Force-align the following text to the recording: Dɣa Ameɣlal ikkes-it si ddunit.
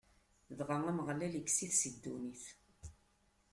Dɣa 0.57 0.75
Ameɣlal 0.89 1.33
ikkes-it 1.39 1.73
si 1.79 1.89
ddunit. 1.95 2.43